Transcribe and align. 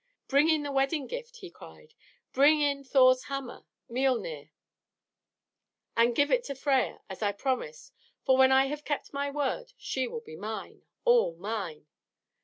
"Bring 0.27 0.49
in 0.49 0.63
the 0.63 0.71
wedding 0.71 1.05
gift!" 1.05 1.35
he 1.41 1.51
cried. 1.51 1.93
"Bring 2.33 2.59
in 2.59 2.83
Thor's 2.83 3.25
hammer, 3.25 3.65
Miölnir, 3.87 4.49
and 5.95 6.15
give 6.15 6.31
it 6.31 6.43
to 6.45 6.55
Freia, 6.55 7.01
as 7.07 7.21
I 7.21 7.31
promised; 7.31 7.93
for 8.25 8.35
when 8.35 8.51
I 8.51 8.65
have 8.65 8.83
kept 8.83 9.13
my 9.13 9.29
word 9.29 9.73
she 9.77 10.07
will 10.07 10.21
be 10.21 10.35
mine 10.35 10.81
all 11.05 11.35
mine!" 11.35 11.85